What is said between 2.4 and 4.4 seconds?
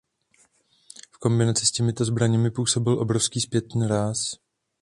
působil obrovský zpětný ráz.